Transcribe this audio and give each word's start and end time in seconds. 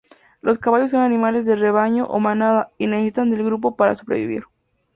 Los 0.41 0.57
caballos 0.57 0.89
son 0.89 1.01
animales 1.01 1.45
de 1.45 1.55
rebaño 1.55 2.05
o 2.07 2.17
manada 2.19 2.71
y 2.79 2.87
necesitan 2.87 3.29
del 3.29 3.43
grupo 3.45 3.75
para 3.75 3.93
sobrevivir. 3.93 4.45